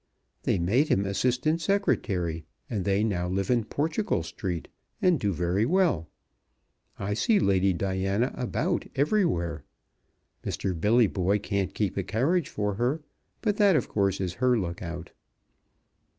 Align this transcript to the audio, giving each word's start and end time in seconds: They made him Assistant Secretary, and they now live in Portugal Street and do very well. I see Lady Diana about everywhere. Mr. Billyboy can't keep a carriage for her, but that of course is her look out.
They 0.45 0.57
made 0.57 0.87
him 0.87 1.05
Assistant 1.05 1.61
Secretary, 1.61 2.43
and 2.67 2.85
they 2.85 3.03
now 3.03 3.27
live 3.27 3.51
in 3.51 3.65
Portugal 3.65 4.23
Street 4.23 4.67
and 4.99 5.19
do 5.19 5.31
very 5.31 5.63
well. 5.63 6.09
I 6.97 7.13
see 7.13 7.39
Lady 7.39 7.71
Diana 7.71 8.31
about 8.33 8.87
everywhere. 8.95 9.63
Mr. 10.43 10.73
Billyboy 10.73 11.37
can't 11.43 11.75
keep 11.75 11.97
a 11.97 12.03
carriage 12.03 12.49
for 12.49 12.73
her, 12.81 13.03
but 13.43 13.57
that 13.57 13.75
of 13.75 13.89
course 13.89 14.19
is 14.19 14.33
her 14.41 14.57
look 14.57 14.81
out. 14.81 15.11